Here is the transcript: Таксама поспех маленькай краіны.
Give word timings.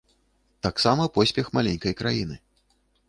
Таксама 0.67 1.03
поспех 1.17 1.53
маленькай 1.59 1.93
краіны. 2.01 2.35